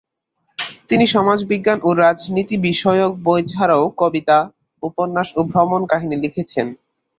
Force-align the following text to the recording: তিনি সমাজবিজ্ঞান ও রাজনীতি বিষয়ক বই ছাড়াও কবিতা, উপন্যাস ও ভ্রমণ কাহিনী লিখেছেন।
তিনি 0.89 1.05
সমাজবিজ্ঞান 1.07 1.79
ও 1.83 1.99
রাজনীতি 2.03 2.55
বিষয়ক 2.67 3.11
বই 3.23 3.41
ছাড়াও 3.47 3.83
কবিতা, 3.97 4.37
উপন্যাস 4.83 5.27
ও 5.35 5.49
ভ্রমণ 5.51 5.81
কাহিনী 5.91 6.15
লিখেছেন। 6.23 6.67